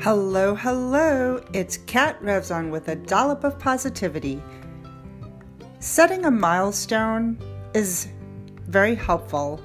[0.00, 1.42] Hello, hello.
[1.52, 4.40] It's Kat Revzon with a dollop of positivity.
[5.80, 7.36] Setting a milestone
[7.74, 8.06] is
[8.68, 9.60] very helpful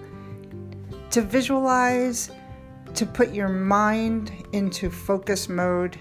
[1.12, 2.32] to visualize,
[2.96, 6.00] to put your mind into focus mode,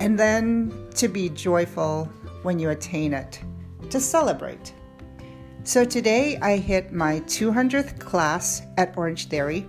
[0.00, 2.06] and then to be joyful
[2.44, 3.42] when you attain it,
[3.90, 4.72] to celebrate.
[5.64, 9.68] So today I hit my 200th class at Orange Theory.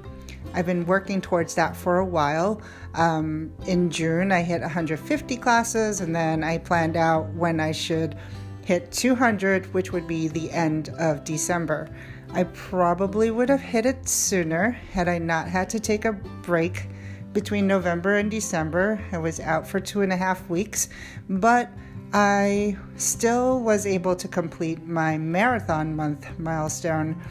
[0.54, 2.61] I've been working towards that for a while.
[2.93, 8.18] Um, in June, I hit 150 classes, and then I planned out when I should
[8.65, 11.89] hit 200, which would be the end of December.
[12.33, 16.88] I probably would have hit it sooner had I not had to take a break
[17.33, 19.00] between November and December.
[19.11, 20.89] I was out for two and a half weeks,
[21.29, 21.71] but
[22.14, 27.21] I still was able to complete my marathon month milestone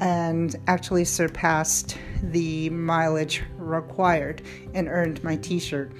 [0.00, 4.42] and actually surpassed the mileage required
[4.74, 5.92] and earned my t shirt.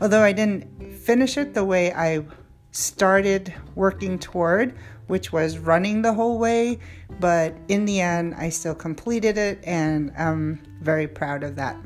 [0.00, 2.24] Although I didn't finish it the way I
[2.70, 4.76] started working toward,
[5.06, 6.78] which was running the whole way,
[7.18, 11.76] but in the end, I still completed it and I'm very proud of that.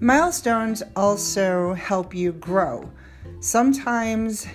[0.00, 2.90] Milestones also help you grow.
[3.40, 4.46] Sometimes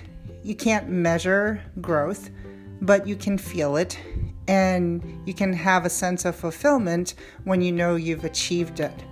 [0.42, 2.30] you can't measure growth,
[2.80, 3.98] but you can feel it
[4.50, 9.04] and you can have a sense of fulfillment when you know you've achieved it.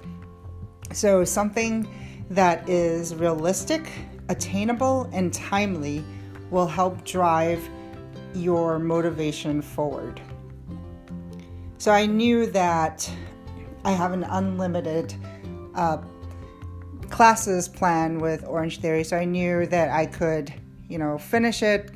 [0.92, 1.86] So, something
[2.30, 3.88] that is realistic,
[4.28, 6.04] attainable, and timely
[6.50, 7.62] will help drive
[8.34, 10.20] your motivation forward.
[11.78, 13.08] So, I knew that
[13.84, 15.14] I have an unlimited
[15.76, 15.98] uh,
[17.10, 20.52] classes plan with Orange Theory, so I knew that I could,
[20.88, 21.92] you know, finish it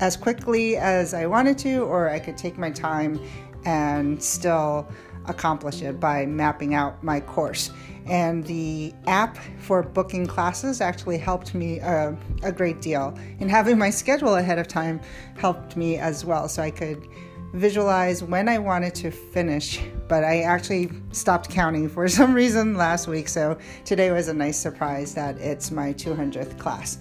[0.00, 3.20] as quickly as I wanted to, or I could take my time
[3.64, 4.88] and still
[5.26, 7.70] accomplish it by mapping out my course.
[8.06, 12.12] And the app for booking classes actually helped me uh,
[12.44, 13.18] a great deal.
[13.40, 15.00] And having my schedule ahead of time
[15.36, 16.48] helped me as well.
[16.48, 17.04] So I could
[17.52, 23.08] visualize when I wanted to finish, but I actually stopped counting for some reason last
[23.08, 23.28] week.
[23.28, 26.98] So today was a nice surprise that it's my 200th class.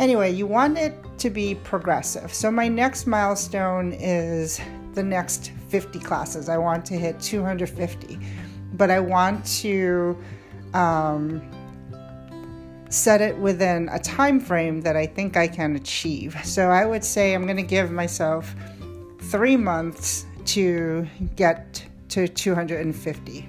[0.00, 2.32] Anyway, you want it to be progressive.
[2.32, 4.58] So, my next milestone is
[4.94, 6.48] the next 50 classes.
[6.48, 8.18] I want to hit 250,
[8.72, 10.16] but I want to
[10.72, 11.42] um,
[12.88, 16.34] set it within a time frame that I think I can achieve.
[16.46, 18.54] So, I would say I'm going to give myself
[19.24, 21.06] three months to
[21.36, 23.48] get to 250.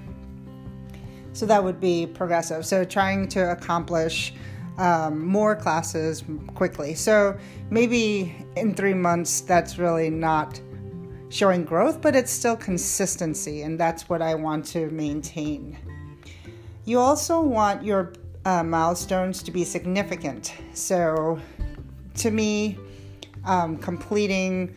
[1.32, 2.66] So, that would be progressive.
[2.66, 4.34] So, trying to accomplish
[4.82, 6.24] um, more classes
[6.56, 6.92] quickly.
[6.94, 7.38] So
[7.70, 10.60] maybe in three months, that's really not
[11.28, 15.78] showing growth, but it's still consistency, and that's what I want to maintain.
[16.84, 18.12] You also want your
[18.44, 20.52] uh, milestones to be significant.
[20.74, 21.40] So
[22.16, 22.76] to me,
[23.44, 24.76] um, completing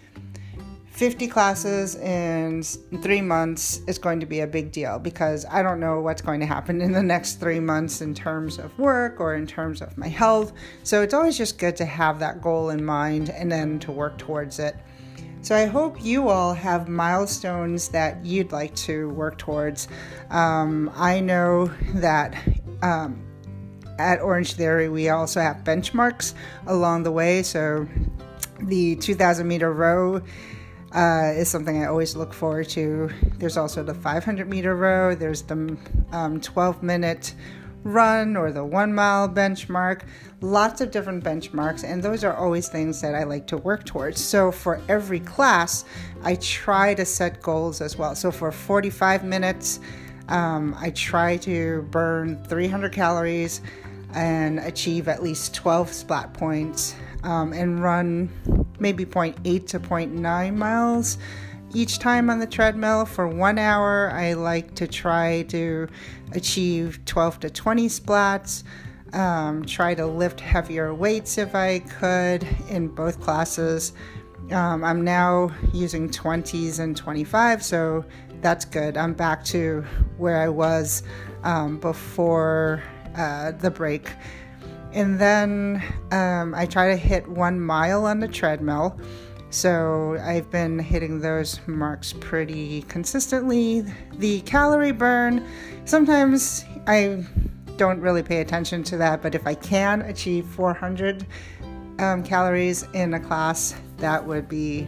[0.96, 2.64] 50 classes in
[3.02, 6.40] three months is going to be a big deal because I don't know what's going
[6.40, 9.98] to happen in the next three months in terms of work or in terms of
[9.98, 10.54] my health.
[10.84, 14.18] So it's always just good to have that goal in mind and then to work
[14.18, 14.78] towards it.
[15.42, 19.90] So I hope you all have milestones that you'd like to work towards.
[20.30, 22.36] Um, I know that.
[22.82, 23.22] Um,
[23.98, 26.34] at Orange Theory, we also have benchmarks
[26.68, 27.42] along the way.
[27.44, 27.88] So,
[28.60, 30.22] the 2000 meter row
[30.96, 33.10] uh, is something I always look forward to.
[33.38, 35.78] There's also the 500 meter row, there's the
[36.12, 37.36] um, 12 minute
[37.84, 40.04] run or the one mile benchmark,
[40.42, 44.24] lots of different benchmarks, and those are always things that I like to work towards.
[44.24, 45.86] So for every class,
[46.24, 48.16] I try to set goals as well.
[48.16, 49.82] So for 45 minutes,
[50.30, 53.62] um, I try to burn 300 calories
[54.14, 58.30] and achieve at least 12 splat points um, and run
[58.80, 61.18] maybe 0.8 to 0.9 miles
[61.74, 64.10] each time on the treadmill for one hour.
[64.12, 65.88] I like to try to
[66.32, 68.64] achieve 12 to 20 splats.
[69.14, 73.94] Um, try to lift heavier weights if I could in both classes.
[74.52, 78.06] Um, I'm now using 20s and 25, so
[78.42, 78.96] that's good.
[78.98, 79.84] I'm back to
[80.18, 81.04] where I was
[81.44, 82.84] um, before
[83.16, 84.10] uh, the break.
[84.96, 88.98] And then um, I try to hit one mile on the treadmill.
[89.50, 93.82] So I've been hitting those marks pretty consistently.
[94.14, 95.46] The calorie burn,
[95.84, 97.26] sometimes I
[97.76, 101.26] don't really pay attention to that, but if I can achieve 400
[102.00, 104.88] um, calories in a class, that would be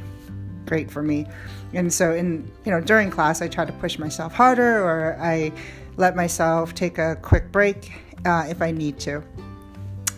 [0.65, 1.27] great for me.
[1.74, 5.51] And so, in you know, during class, I try to push myself harder, or I
[5.98, 7.92] let myself take a quick break
[8.25, 9.21] uh, if I need to.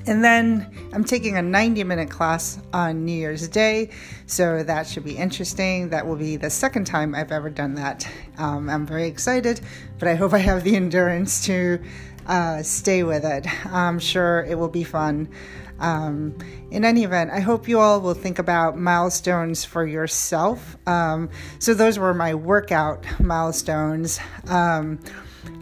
[0.10, 3.92] And then I'm taking a 90 minute class on New Year's Day,
[4.26, 5.90] so that should be interesting.
[5.90, 8.10] That will be the second time I've ever done that.
[8.40, 9.62] Um, I'm very excited,
[10.00, 11.80] but I hope I have the endurance to
[12.26, 13.46] uh, stay with it.
[13.72, 15.30] I'm sure it will be fun.
[15.78, 16.36] Um,
[16.72, 20.76] in any event, I hope you all will think about milestones for yourself.
[20.88, 21.30] Um,
[21.60, 24.20] so, those were my workout milestones.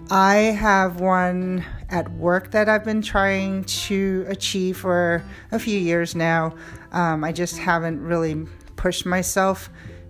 [0.10, 5.22] I have one at work that I've been trying to achieve for
[5.52, 6.56] a few years now.
[6.94, 8.46] Um, I just haven't really
[8.78, 9.70] pushed myself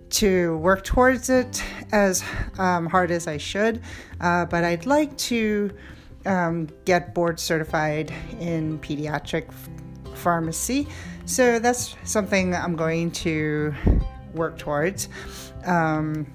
[0.10, 2.24] to work towards it as
[2.60, 3.82] um, hard as I should,
[4.22, 5.72] uh, but I'd like to
[6.28, 9.52] um, get board certified in pediatric
[10.14, 10.88] pharmacy.
[11.26, 13.74] So that's something I'm going to
[14.36, 15.10] work towards.
[15.66, 16.28] Um,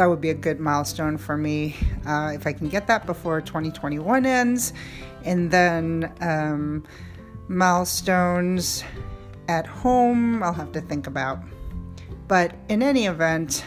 [0.00, 1.76] that would be a good milestone for me
[2.06, 4.72] uh, if I can get that before 2021 ends.
[5.26, 6.84] And then um,
[7.48, 8.82] milestones
[9.46, 11.42] at home, I'll have to think about.
[12.28, 13.62] But in any event,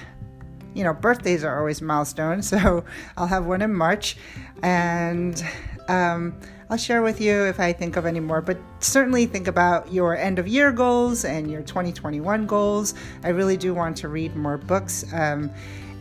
[0.74, 2.52] you know, birthdays are always milestones.
[2.64, 2.84] So
[3.16, 4.18] I'll have one in March.
[4.64, 5.40] And
[5.88, 6.40] um,
[6.72, 10.18] I'll share with you if I think of any more, but certainly think about your
[10.18, 12.96] end of year goals and your 2021 goals.
[13.24, 15.52] I really do want to read more books um,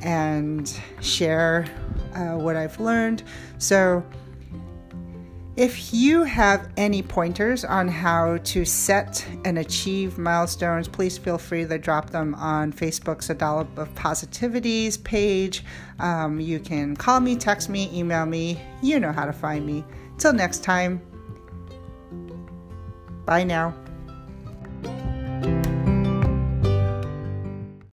[0.03, 1.67] and share
[2.15, 3.23] uh, what I've learned.
[3.59, 4.05] So,
[5.55, 11.67] if you have any pointers on how to set and achieve milestones, please feel free
[11.67, 15.63] to drop them on Facebook's A Dollop of Positivities page.
[15.99, 18.63] Um, you can call me, text me, email me.
[18.83, 19.85] You know how to find me.
[20.17, 21.03] Till next time,
[23.27, 23.75] bye now.